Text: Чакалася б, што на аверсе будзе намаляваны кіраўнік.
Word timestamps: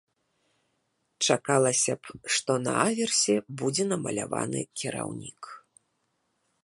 Чакалася 1.25 1.93
б, 1.99 2.15
што 2.37 2.51
на 2.65 2.73
аверсе 2.87 3.35
будзе 3.63 3.83
намаляваны 3.93 4.59
кіраўнік. 4.85 5.41